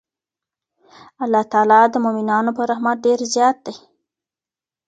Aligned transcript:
الله 1.23 1.43
تعالی 1.51 1.79
د 1.89 1.95
مؤمنانو 2.05 2.51
په 2.57 2.61
رحمت 2.71 2.97
ډېر 3.05 3.19
زیات 3.33 3.57
دی. 3.65 3.75